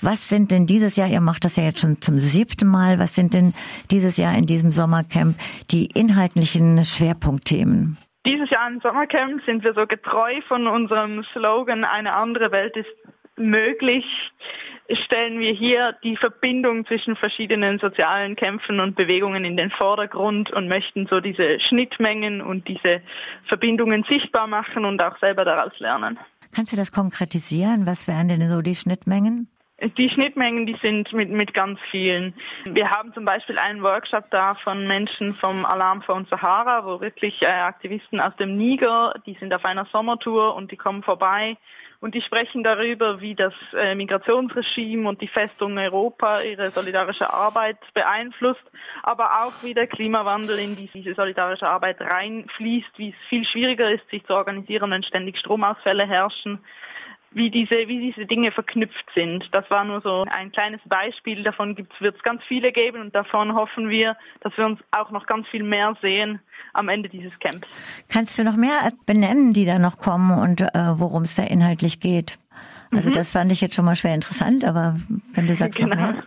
Was 0.00 0.28
sind 0.28 0.50
denn 0.52 0.66
dieses 0.66 0.96
Jahr, 0.96 1.08
ihr 1.08 1.20
macht 1.20 1.44
das 1.44 1.56
ja 1.56 1.64
jetzt 1.64 1.80
schon 1.80 2.00
zum 2.00 2.18
siebten 2.18 2.68
Mal, 2.68 2.98
was 2.98 3.14
sind 3.14 3.34
denn 3.34 3.52
dieses 3.90 4.16
Jahr 4.16 4.36
in 4.36 4.46
diesem 4.46 4.70
Sommercamp 4.70 5.36
die 5.70 5.86
inhaltlichen 5.86 6.84
Schwerpunktthemen? 6.84 7.96
Dieses 8.26 8.48
Jahr 8.50 8.68
im 8.68 8.80
Sommercamp 8.80 9.42
sind 9.46 9.64
wir 9.64 9.74
so 9.74 9.86
getreu 9.86 10.40
von 10.46 10.66
unserem 10.68 11.24
Slogan 11.32 11.84
Eine 11.84 12.14
andere 12.14 12.52
Welt 12.52 12.76
ist 12.76 12.88
möglich, 13.36 14.04
stellen 15.04 15.38
wir 15.38 15.52
hier 15.52 15.94
die 16.02 16.16
Verbindung 16.16 16.86
zwischen 16.86 17.16
verschiedenen 17.16 17.78
sozialen 17.78 18.36
Kämpfen 18.36 18.80
und 18.80 18.96
Bewegungen 18.96 19.44
in 19.44 19.56
den 19.56 19.70
Vordergrund 19.70 20.50
und 20.52 20.68
möchten 20.68 21.06
so 21.10 21.20
diese 21.20 21.58
Schnittmengen 21.68 22.40
und 22.40 22.68
diese 22.68 23.02
Verbindungen 23.48 24.04
sichtbar 24.08 24.46
machen 24.46 24.84
und 24.84 25.02
auch 25.02 25.18
selber 25.18 25.44
daraus 25.44 25.72
lernen. 25.78 26.18
Kannst 26.54 26.72
du 26.72 26.76
das 26.76 26.92
konkretisieren? 26.92 27.86
Was 27.86 28.08
wären 28.08 28.28
denn 28.28 28.48
so 28.48 28.62
die 28.62 28.74
Schnittmengen? 28.74 29.48
Die 29.80 30.10
Schnittmengen, 30.10 30.66
die 30.66 30.76
sind 30.82 31.12
mit, 31.12 31.30
mit 31.30 31.54
ganz 31.54 31.78
vielen. 31.92 32.34
Wir 32.64 32.90
haben 32.90 33.14
zum 33.14 33.24
Beispiel 33.24 33.58
einen 33.58 33.80
Workshop 33.80 34.24
da 34.30 34.54
von 34.54 34.88
Menschen 34.88 35.34
vom 35.34 35.64
Alarm 35.64 36.02
uns 36.08 36.28
Sahara, 36.30 36.84
wo 36.84 37.00
wirklich 37.00 37.40
äh, 37.42 37.46
Aktivisten 37.46 38.18
aus 38.18 38.34
dem 38.36 38.56
Niger, 38.56 39.14
die 39.24 39.34
sind 39.34 39.54
auf 39.54 39.64
einer 39.64 39.86
Sommertour 39.92 40.56
und 40.56 40.72
die 40.72 40.76
kommen 40.76 41.04
vorbei 41.04 41.56
und 42.00 42.16
die 42.16 42.22
sprechen 42.22 42.64
darüber, 42.64 43.20
wie 43.20 43.36
das 43.36 43.54
äh, 43.72 43.94
Migrationsregime 43.94 45.08
und 45.08 45.20
die 45.20 45.28
Festung 45.28 45.78
Europa 45.78 46.40
ihre 46.40 46.72
solidarische 46.72 47.32
Arbeit 47.32 47.78
beeinflusst, 47.94 48.64
aber 49.04 49.44
auch 49.44 49.62
wie 49.62 49.74
der 49.74 49.86
Klimawandel 49.86 50.58
in 50.58 50.74
diese 50.74 51.14
solidarische 51.14 51.68
Arbeit 51.68 52.00
reinfließt, 52.00 52.98
wie 52.98 53.10
es 53.10 53.28
viel 53.28 53.44
schwieriger 53.44 53.92
ist, 53.92 54.08
sich 54.10 54.24
zu 54.26 54.34
organisieren, 54.34 54.90
wenn 54.90 55.04
ständig 55.04 55.38
Stromausfälle 55.38 56.04
herrschen 56.04 56.58
wie 57.32 57.50
diese, 57.50 57.74
wie 57.86 58.12
diese 58.12 58.26
Dinge 58.26 58.52
verknüpft 58.52 59.04
sind. 59.14 59.44
Das 59.52 59.68
war 59.70 59.84
nur 59.84 60.00
so 60.00 60.24
ein 60.30 60.50
kleines 60.52 60.80
Beispiel. 60.86 61.42
Davon 61.42 61.76
wird 61.76 62.16
es 62.16 62.22
ganz 62.22 62.42
viele 62.48 62.72
geben 62.72 63.00
und 63.00 63.14
davon 63.14 63.54
hoffen 63.54 63.88
wir, 63.88 64.16
dass 64.40 64.56
wir 64.56 64.66
uns 64.66 64.80
auch 64.92 65.10
noch 65.10 65.26
ganz 65.26 65.46
viel 65.48 65.62
mehr 65.62 65.96
sehen 66.00 66.40
am 66.72 66.88
Ende 66.88 67.08
dieses 67.08 67.32
Camps. 67.40 67.68
Kannst 68.08 68.38
du 68.38 68.44
noch 68.44 68.56
mehr 68.56 68.92
benennen, 69.06 69.52
die 69.52 69.66
da 69.66 69.78
noch 69.78 69.98
kommen 69.98 70.38
und 70.38 70.60
äh, 70.60 70.68
worum 70.94 71.22
es 71.22 71.34
da 71.34 71.42
inhaltlich 71.42 72.00
geht? 72.00 72.38
Also 72.90 73.10
mhm. 73.10 73.14
das 73.14 73.32
fand 73.32 73.52
ich 73.52 73.60
jetzt 73.60 73.74
schon 73.74 73.84
mal 73.84 73.96
schwer 73.96 74.14
interessant, 74.14 74.64
aber 74.64 74.98
wenn 75.34 75.46
du 75.46 75.54
sagst 75.54 75.78
genau. 75.78 75.94
noch 75.96 76.12
mehr. 76.12 76.24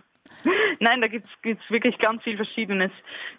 Nein, 0.82 1.00
da 1.00 1.06
gibt's 1.06 1.30
gibt's 1.42 1.62
wirklich 1.70 1.96
ganz 1.98 2.24
viel 2.24 2.36
Verschiedenes. 2.36 2.90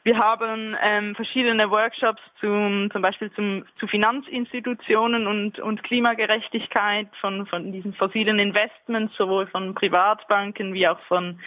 Wir 0.04 0.18
haben 0.18 0.78
ähm, 0.82 1.14
verschiedene 1.14 1.70
Workshops 1.70 2.22
zum, 2.40 2.90
zum 2.90 3.02
Beispiel 3.02 3.34
zum, 3.34 3.66
zu 3.78 3.86
Finanzinstitutionen 3.86 5.28
und, 5.28 5.60
und 5.60 5.84
Klimagerechtigkeit 5.84 7.10
von, 7.20 7.46
von 7.48 7.74
diesen 7.74 7.94
fossilen 7.96 8.40
Investments, 8.40 9.14
sowohl 9.18 9.48
von 9.48 9.76
Privatbanken 9.76 10.74
wie 10.74 10.88
auch 10.88 11.00
von 11.10 11.38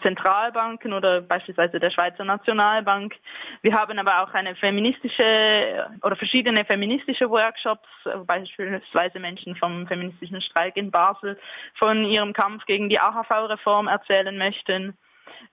Zentralbanken 0.00 0.94
oder 0.94 1.20
beispielsweise 1.20 1.78
der 1.78 1.90
Schweizer 1.90 2.24
Nationalbank. 2.24 3.14
Wir 3.60 3.74
haben 3.74 3.98
aber 3.98 4.22
auch 4.22 4.32
eine 4.32 4.54
feministische 4.54 5.86
oder 6.02 6.16
verschiedene 6.16 6.64
feministische 6.64 7.28
Workshops, 7.28 7.86
beispielsweise 8.26 9.20
Menschen 9.20 9.54
vom 9.56 9.86
feministischen 9.86 10.40
Streik 10.40 10.78
in 10.78 10.90
Basel 10.90 11.38
von 11.74 12.06
ihrem 12.06 12.32
Kampf 12.32 12.64
gegen 12.64 12.88
die 12.88 12.98
AHV-Reform 12.98 13.88
erzählen 13.88 14.38
möchten. 14.38 14.96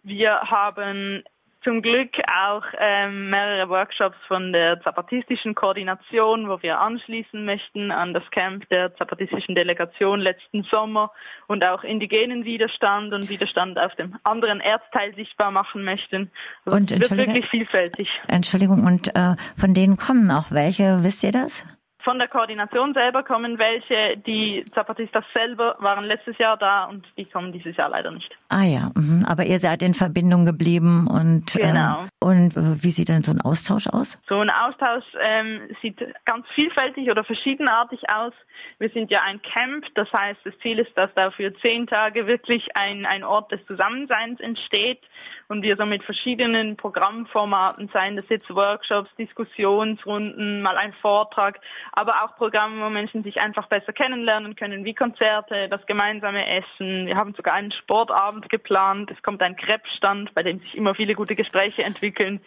Wir 0.04 0.40
haben 0.42 1.24
zum 1.64 1.82
Glück 1.82 2.12
auch 2.34 2.64
ähm, 2.80 3.30
mehrere 3.30 3.68
Workshops 3.70 4.18
von 4.28 4.54
der 4.54 4.82
zapatistischen 4.82 5.56
Koordination, 5.56 6.48
wo 6.48 6.62
wir 6.62 6.80
anschließen 6.80 7.44
möchten 7.44 7.92
an 7.92 8.14
das 8.14 8.24
Camp 8.32 8.68
der 8.70 8.96
zapatistischen 8.96 9.56
Delegation 9.56 10.22
letzten 10.22 10.64
Sommer 10.72 11.12
und 11.48 11.66
auch 11.66 11.84
indigenen 11.84 12.46
Widerstand 12.46 13.14
und 13.14 13.30
Widerstand 13.30 13.78
auf 13.78 13.94
dem 13.96 14.18
anderen 14.24 14.62
Erdteil 14.62 15.14
sichtbar 15.16 15.52
machen 15.52 15.84
möchten. 15.84 16.32
Also 16.66 16.78
und 16.78 16.92
es 16.92 17.12
wird 17.12 17.18
wirklich 17.28 17.50
vielfältig. 17.50 18.08
Entschuldigung, 18.28 18.86
und 18.86 19.10
äh, 19.16 19.36
von 19.58 19.74
denen 19.74 19.98
kommen 19.98 20.32
auch 20.32 20.52
welche, 20.52 21.04
wisst 21.04 21.24
ihr 21.24 21.34
das? 21.34 21.66
Von 22.10 22.18
der 22.18 22.28
Koordination 22.28 22.96
selber 22.96 23.22
kommen 23.22 23.60
welche, 23.60 24.18
die 24.18 24.66
Zapatistas 24.74 25.24
selber 25.32 25.76
waren 25.78 26.06
letztes 26.06 26.40
Jahr 26.40 26.58
da 26.58 26.86
und 26.86 27.06
die 27.20 27.26
kommen 27.26 27.54
dieses 27.54 27.78
Jahr 27.78 27.90
leider 27.90 28.10
nicht. 28.10 28.36
Ah 28.50 28.64
ja, 28.64 28.90
mhm. 28.96 29.24
aber 29.28 29.46
ihr 29.46 29.60
seid 29.60 29.84
in 29.84 29.94
Verbindung 29.94 30.44
geblieben 30.44 31.06
und 31.06 31.56
ähm, 31.56 31.62
genau. 31.62 32.00
Ähm, 32.00 32.10
und 32.20 32.58
äh, 32.58 32.84
wie 32.84 32.90
sieht 32.90 33.10
denn 33.10 33.22
so 33.22 33.32
ein 33.32 33.42
Austausch 33.42 33.86
aus? 33.86 34.20
So 34.28 34.40
ein 34.40 34.50
Austausch 34.50 35.06
ähm, 35.22 35.70
sieht 35.84 36.00
ganz 36.26 36.48
vielfältig 36.56 37.12
oder 37.12 37.24
verschiedenartig 37.24 38.02
aus. 38.12 38.34
Wir 38.80 38.90
sind 38.90 39.12
ja 39.12 39.20
ein 39.22 39.40
Camp, 39.44 39.86
das 39.94 40.12
heißt, 40.12 40.40
das 40.44 40.58
Ziel 40.64 40.80
ist, 40.80 40.92
dass 40.98 41.12
da 41.14 41.30
für 41.30 41.54
zehn 41.60 41.86
Tage 41.86 42.26
wirklich 42.26 42.68
ein, 42.76 43.06
ein 43.06 43.24
Ort 43.24 43.52
des 43.52 43.64
Zusammenseins 43.68 44.40
entsteht 44.40 45.02
und 45.48 45.62
wir 45.62 45.78
so 45.78 45.86
mit 45.86 46.04
verschiedenen 46.04 46.76
Programmformaten, 46.76 47.90
seien 47.94 48.16
das 48.16 48.26
jetzt 48.30 48.50
Workshops, 48.50 49.10
Diskussionsrunden, 49.18 50.62
mal 50.62 50.76
ein 50.78 50.94
Vortrag, 51.02 51.60
aber 52.00 52.24
auch 52.24 52.38
Programme, 52.38 52.86
wo 52.86 52.90
Menschen 52.90 53.24
sich 53.24 53.42
einfach 53.42 53.68
besser 53.68 53.92
kennenlernen 53.92 54.56
können, 54.56 54.86
wie 54.86 54.94
Konzerte, 54.94 55.68
das 55.68 55.86
gemeinsame 55.86 56.48
Essen. 56.48 57.08
Wir 57.08 57.18
haben 57.18 57.34
sogar 57.34 57.56
einen 57.56 57.74
Sportabend 57.74 58.50
geplant. 58.50 59.12
Es 59.12 59.22
kommt 59.22 59.42
ein 59.42 59.58
Krebsstand, 59.58 60.34
bei 60.34 60.42
dem 60.42 60.62
sich 60.62 60.76
immer 60.76 60.96
viele 60.96 61.14
gute 61.14 61.36
Gespräche 61.36 61.84
entwickeln. 61.84 62.40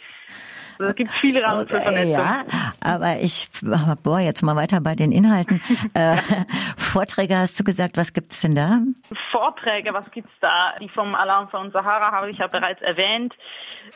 Es 0.79 0.97
gibt 0.97 1.11
viele 1.13 1.43
Rahmen 1.43 1.67
für 1.67 1.81
Vernetzung. 1.81 2.25
Ja, 2.25 2.43
aber 2.81 3.19
ich 3.21 3.49
boah, 4.03 4.21
jetzt 4.21 4.43
mal 4.43 4.57
weiter 4.57 4.81
bei 4.81 4.95
den 4.95 5.13
Inhalten. 5.13 5.61
äh, 5.95 6.17
Vorträge 6.77 7.37
hast 7.37 7.59
du 7.59 7.65
gesagt, 7.65 7.97
was 7.97 8.13
gibt's 8.13 8.41
denn 8.41 8.55
da? 8.55 8.79
Vorträge, 9.31 9.93
was 9.93 10.11
gibt's 10.11 10.33
da? 10.41 10.75
Die 10.81 10.89
vom 10.89 11.15
Alarm 11.15 11.49
von 11.49 11.71
Sahara 11.71 12.13
habe 12.13 12.31
ich 12.31 12.39
ja 12.39 12.47
bereits 12.47 12.83
erwähnt. 12.83 13.35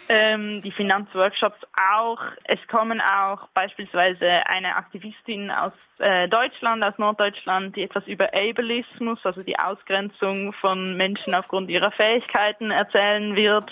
Ähm, 0.09 0.63
die 0.63 0.73
Finanzworkshops 0.73 1.59
auch. 1.95 2.21
Es 2.45 2.59
kommen 2.69 3.01
auch 3.01 3.49
beispielsweise 3.55 4.27
eine 4.47 4.77
Aktivistin 4.77 5.51
aus 5.51 5.73
äh, 5.99 6.29
Deutschland, 6.29 6.85
aus 6.85 6.99
Norddeutschland, 6.99 7.75
die 7.77 7.83
etwas 7.83 8.07
über 8.07 8.27
Ableismus, 8.35 9.19
also 9.25 9.43
die 9.43 9.59
Ausgrenzung 9.59 10.53
von 10.55 10.97
Menschen 10.97 11.35
aufgrund 11.35 11.71
ihrer 11.71 11.91
Fähigkeiten 11.93 12.71
erzählen 12.71 13.35
wird 13.35 13.71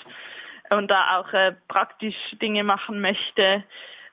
und 0.77 0.91
da 0.91 1.19
auch 1.19 1.33
äh, 1.33 1.53
praktisch 1.69 2.17
Dinge 2.41 2.65
machen 2.65 3.01
möchte. 3.01 3.65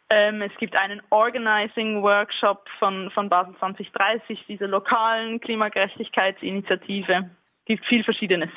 Ähm, 0.09 0.41
es 0.41 0.51
gibt 0.59 0.75
einen 0.79 1.01
Organizing 1.09 2.01
Workshop 2.01 2.66
von, 2.79 3.09
von 3.11 3.29
Basel 3.29 3.55
2030, 3.59 4.44
diese 4.47 4.66
lokalen 4.66 5.39
Klimagerechtigkeitsinitiative. 5.39 7.29
Es 7.59 7.66
gibt 7.66 7.85
viel 7.85 8.03
Verschiedenes. 8.03 8.49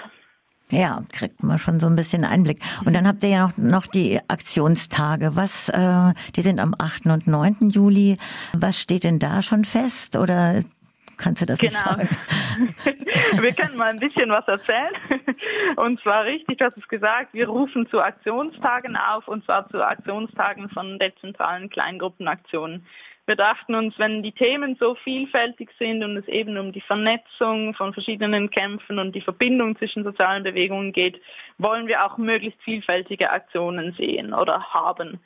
Ja, 0.71 1.03
kriegt 1.13 1.43
man 1.43 1.59
schon 1.59 1.79
so 1.79 1.87
ein 1.87 1.95
bisschen 1.95 2.25
Einblick. 2.25 2.59
Und 2.85 2.95
dann 2.95 3.07
habt 3.07 3.23
ihr 3.23 3.29
ja 3.29 3.47
noch, 3.47 3.57
noch 3.57 3.87
die 3.87 4.19
Aktionstage. 4.29 5.37
Was, 5.37 5.69
äh, 5.69 6.13
die 6.35 6.41
sind 6.41 6.59
am 6.59 6.75
8. 6.77 7.07
und 7.07 7.27
9. 7.27 7.71
Juli. 7.71 8.17
Was 8.57 8.81
steht 8.81 9.05
denn 9.05 9.19
da 9.19 9.43
schon 9.43 9.65
fest? 9.65 10.17
Oder 10.17 10.63
Kannst 11.17 11.43
du 11.43 11.47
das 11.47 11.59
genau. 11.59 11.73
nicht 11.73 11.85
sagen? 11.85 12.17
wir 13.43 13.53
können 13.53 13.77
mal 13.77 13.91
ein 13.91 14.01
bisschen 14.01 14.31
was 14.31 14.47
erzählen. 14.47 14.93
Und 15.77 16.01
zwar 16.03 16.25
richtig, 16.25 16.59
du 16.59 16.65
hast 16.65 16.77
es 16.77 16.89
gesagt, 16.89 17.35
wir 17.35 17.49
rufen 17.49 17.89
zu 17.89 18.01
Aktionstagen 18.01 18.97
auf 18.97 19.29
und 19.29 19.45
zwar 19.45 19.69
zu 19.69 19.85
Aktionstagen 19.85 20.69
von 20.71 20.99
dezentralen 20.99 21.71
Kleingruppenaktionen. 21.71 22.87
Wir 23.27 23.37
dachten 23.37 23.75
uns, 23.75 23.99
wenn 23.99 24.23
die 24.23 24.33
Themen 24.33 24.77
so 24.79 24.97
vielfältig 24.97 25.71
sind 25.79 26.05
und 26.05 26.19
es 26.19 26.29
eben 26.29 26.59
um 26.59 26.73
die 26.73 26.83
Vernetzung 26.83 27.73
von 27.73 27.95
verschiedenen 27.95 28.51
Kämpfen 28.51 28.99
und 28.99 29.15
die 29.15 29.23
Verbindung 29.23 29.79
zwischen 29.79 30.05
sozialen 30.05 30.43
Bewegungen 30.43 30.93
geht, 30.93 31.19
wollen 31.57 31.87
wir 31.87 32.05
auch 32.05 32.19
möglichst 32.19 32.61
vielfältige 32.63 33.31
Aktionen 33.31 33.95
sehen 33.95 34.35
oder 34.35 34.63
haben. 34.75 35.21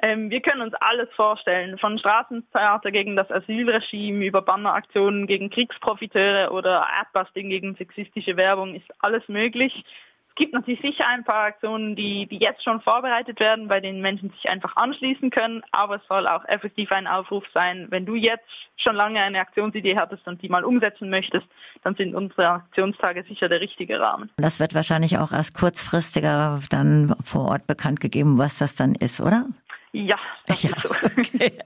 Ähm, 0.00 0.30
wir 0.30 0.40
können 0.42 0.62
uns 0.62 0.74
alles 0.74 1.08
vorstellen, 1.16 1.76
von 1.78 1.98
Straßentheater 1.98 2.92
gegen 2.92 3.16
das 3.16 3.30
Asylregime 3.32 4.24
über 4.24 4.42
Banneraktionen 4.42 5.26
gegen 5.26 5.50
Kriegsprofiteure 5.50 6.52
oder 6.52 6.86
Adbusting 7.00 7.50
gegen 7.50 7.74
sexistische 7.74 8.36
Werbung 8.36 8.76
ist 8.76 8.86
alles 9.00 9.26
möglich 9.28 9.84
gibt 10.40 10.54
natürlich 10.54 10.80
sicher 10.80 11.06
ein 11.06 11.22
paar 11.22 11.44
Aktionen, 11.44 11.94
die, 11.94 12.26
die 12.26 12.38
jetzt 12.38 12.64
schon 12.64 12.80
vorbereitet 12.80 13.38
werden, 13.40 13.68
bei 13.68 13.78
denen 13.78 14.00
Menschen 14.00 14.30
sich 14.30 14.50
einfach 14.50 14.74
anschließen 14.74 15.30
können, 15.30 15.62
aber 15.70 15.96
es 15.96 16.02
soll 16.08 16.26
auch 16.26 16.44
effektiv 16.48 16.90
ein 16.92 17.06
Aufruf 17.06 17.44
sein, 17.54 17.88
wenn 17.90 18.06
du 18.06 18.14
jetzt 18.14 18.48
schon 18.78 18.96
lange 18.96 19.22
eine 19.22 19.38
Aktionsidee 19.38 19.96
hattest 19.96 20.26
und 20.26 20.40
die 20.40 20.48
mal 20.48 20.64
umsetzen 20.64 21.10
möchtest, 21.10 21.46
dann 21.84 21.94
sind 21.94 22.14
unsere 22.14 22.48
Aktionstage 22.48 23.22
sicher 23.24 23.48
der 23.48 23.60
richtige 23.60 24.00
Rahmen. 24.00 24.30
Das 24.38 24.58
wird 24.58 24.74
wahrscheinlich 24.74 25.18
auch 25.18 25.32
erst 25.32 25.54
kurzfristiger 25.54 26.58
dann 26.70 27.14
vor 27.22 27.50
Ort 27.50 27.66
bekannt 27.66 28.00
gegeben, 28.00 28.38
was 28.38 28.56
das 28.58 28.74
dann 28.74 28.94
ist, 28.94 29.20
oder? 29.20 29.44
Ja, 29.92 30.16
das 30.46 30.62
ja, 30.62 30.70
ist 30.70 30.80
so. 30.80 30.88
Okay. 31.04 31.58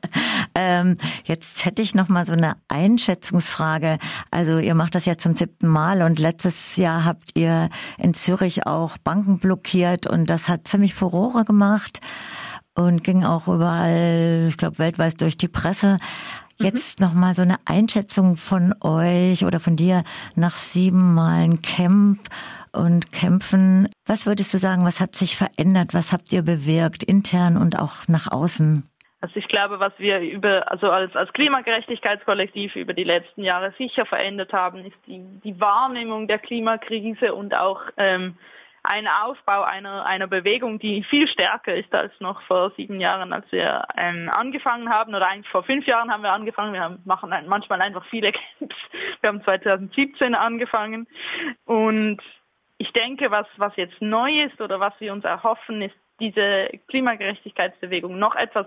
ähm, 0.55 0.97
jetzt 1.25 1.65
hätte 1.65 1.83
ich 1.83 1.95
noch 1.95 2.09
mal 2.09 2.25
so 2.27 2.33
eine 2.33 2.57
Einschätzungsfrage. 2.69 3.99
Also 4.31 4.59
ihr 4.59 4.75
macht 4.75 4.95
das 4.95 5.05
ja 5.05 5.19
zum 5.19 5.35
siebten 5.35 5.69
Mal 5.69 6.03
und 6.03 6.19
letztes 6.19 6.77
Jahr 6.77 7.05
habt 7.05 7.37
ihr 7.37 7.69
in 7.99 8.15
Zürich 8.15 8.67
auch 8.67 8.97
Banken 8.99 9.39
blockiert 9.39 10.07
und 10.07 10.31
das 10.31 10.49
hat 10.49 10.67
ziemlich 10.67 10.95
Furore 10.95 11.45
gemacht 11.45 12.01
und 12.75 13.05
ging 13.05 13.25
auch 13.25 13.47
überall, 13.47 14.47
ich 14.49 14.57
glaube, 14.57 14.79
weltweit 14.79 15.21
durch 15.21 15.37
die 15.37 15.49
Presse. 15.49 15.99
Jetzt 16.59 17.01
mhm. 17.01 17.07
noch 17.07 17.15
mal 17.15 17.35
so 17.35 17.43
eine 17.43 17.57
Einschätzung 17.65 18.37
von 18.37 18.75
euch 18.81 19.45
oder 19.45 19.61
von 19.61 19.77
dir 19.77 20.03
nach 20.35 20.57
sieben 20.57 21.15
Malen 21.15 21.63
Camp 21.63 22.21
und 22.75 23.13
Kämpfen. 23.13 23.89
Was 24.07 24.27
würdest 24.27 24.53
du 24.53 24.59
sagen, 24.59 24.85
was 24.85 25.01
hat 25.01 25.15
sich 25.15 25.37
verändert? 25.37 25.95
Was 25.95 26.13
habt 26.13 26.33
ihr 26.33 26.43
bewirkt, 26.43 27.03
intern 27.03 27.57
und 27.57 27.79
auch 27.79 28.09
nach 28.09 28.31
außen? 28.31 28.89
Also 29.21 29.37
ich 29.37 29.49
glaube, 29.49 29.81
was 29.81 29.93
wir 29.97 30.21
über, 30.21 30.71
also 30.71 30.91
als, 30.91 31.17
als 31.17 31.33
Klimagerechtigkeitskollektiv 31.33 32.77
über 32.77 32.93
die 32.93 33.05
letzten 33.05 33.43
Jahre 33.43 33.73
sicher 33.79 34.05
verändert 34.05 34.53
haben, 34.53 34.85
ist 34.85 34.97
die, 35.07 35.25
die 35.43 35.59
Wahrnehmung 35.59 36.29
der 36.29 36.39
Klimakrise 36.39 37.35
und 37.35 37.57
auch 37.57 37.81
ähm, 37.97 38.37
ein 38.83 39.09
Aufbau 39.09 39.63
einer, 39.63 40.05
einer 40.05 40.27
Bewegung, 40.27 40.79
die 40.79 41.03
viel 41.05 41.27
stärker 41.27 41.75
ist 41.75 41.93
als 41.95 42.13
noch 42.21 42.43
vor 42.43 42.73
sieben 42.77 43.01
Jahren, 43.01 43.33
als 43.33 43.51
wir 43.51 43.85
ähm, 43.97 44.31
angefangen 44.31 44.91
haben. 44.91 45.15
Oder 45.15 45.27
eigentlich 45.27 45.51
vor 45.51 45.65
fünf 45.65 45.87
Jahren 45.87 46.13
haben 46.13 46.23
wir 46.23 46.33
angefangen. 46.33 46.75
Wir 46.75 46.83
haben, 46.83 46.99
machen 47.07 47.33
manchmal 47.49 47.81
einfach 47.81 48.05
viele 48.11 48.31
Camps. 48.31 48.77
Wir 49.23 49.29
haben 49.29 49.43
2017 49.43 50.35
angefangen. 50.35 51.07
Und 51.65 52.21
ich 52.79 52.93
denke, 52.93 53.31
was, 53.31 53.47
was 53.57 53.75
jetzt 53.77 54.01
neu 54.01 54.43
ist 54.45 54.61
oder 54.61 54.81
was 54.81 54.95
wir 54.99 55.13
uns 55.13 55.25
erhoffen, 55.25 55.83
ist 55.83 55.95
diese 56.21 56.69
Klimagerechtigkeitsbewegung 56.89 58.19
noch 58.19 58.35
etwas 58.35 58.67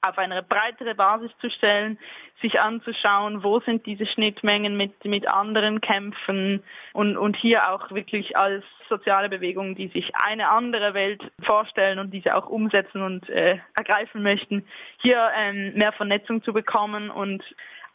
auf 0.00 0.16
eine 0.16 0.42
breitere 0.42 0.94
Basis 0.94 1.30
zu 1.40 1.50
stellen, 1.50 1.98
sich 2.40 2.60
anzuschauen, 2.60 3.42
wo 3.42 3.58
sind 3.60 3.84
diese 3.84 4.06
Schnittmengen 4.06 4.76
mit, 4.76 5.04
mit 5.04 5.28
anderen 5.28 5.80
Kämpfen 5.80 6.62
und, 6.92 7.16
und 7.16 7.36
hier 7.36 7.72
auch 7.72 7.90
wirklich 7.90 8.36
als 8.36 8.64
soziale 8.88 9.28
Bewegung, 9.28 9.74
die 9.74 9.88
sich 9.88 10.12
eine 10.14 10.50
andere 10.50 10.94
Welt 10.94 11.20
vorstellen 11.42 11.98
und 11.98 12.12
diese 12.12 12.36
auch 12.36 12.46
umsetzen 12.46 13.02
und 13.02 13.28
äh, 13.28 13.58
ergreifen 13.76 14.22
möchten, 14.22 14.64
hier 15.02 15.30
ähm, 15.36 15.74
mehr 15.74 15.92
Vernetzung 15.92 16.44
zu 16.44 16.52
bekommen 16.52 17.10
und 17.10 17.42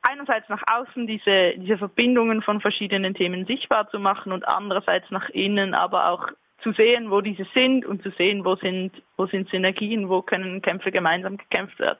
einerseits 0.04 0.48
nach 0.50 0.64
außen 0.72 1.08
diese, 1.08 1.54
diese 1.58 1.78
Verbindungen 1.78 2.42
von 2.42 2.62
verschiedenen 2.62 3.14
Themen 3.14 3.46
sichtbar 3.46 3.90
zu 3.90 4.00
machen 4.00 4.32
und 4.32 4.48
andererseits 4.48 5.10
nach 5.12 5.30
innen 5.30 5.74
aber 5.74 6.10
auch 6.10 6.28
zu 6.62 6.72
sehen, 6.74 7.12
wo 7.12 7.22
diese 7.22 7.46
sind 7.54 7.86
und 7.86 8.02
zu 8.04 8.12
sehen, 8.12 8.46
wo 8.46 8.56
sind, 8.56 8.92
wo 9.18 9.26
sind 9.26 9.50
Synergien, 9.50 10.10
wo 10.10 10.22
können 10.22 10.62
Kämpfe 10.62 10.92
gemeinsam 10.92 11.38
gekämpft 11.38 11.78
werden. 11.80 12.00